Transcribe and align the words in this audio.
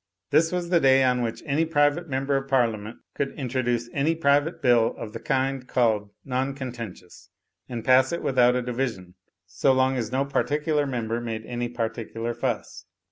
This 0.31 0.51
was 0.51 0.69
the 0.71 0.79
day 0.79 1.03
on 1.03 1.21
which 1.21 1.43
any 1.45 1.63
private 1.63 2.09
member 2.09 2.35
of 2.35 2.47
Parliament 2.47 2.97
could 3.13 3.33
introduce 3.33 3.87
any 3.93 4.15
private 4.15 4.59
bill 4.59 4.95
of 4.97 5.13
the 5.13 5.19
kind 5.19 5.67
called 5.67 6.09
"non 6.25 6.55
con 6.55 6.71
tentious," 6.71 7.27
and 7.69 7.85
pass 7.85 8.11
it 8.11 8.23
without 8.23 8.55
a 8.55 8.63
division, 8.63 9.13
so 9.45 9.71
long 9.73 9.97
as 9.97 10.11
no 10.11 10.25
particular 10.25 10.87
member 10.87 11.21
made 11.21 11.45
any 11.45 11.69
particular 11.69 12.33
fuss. 12.33 12.85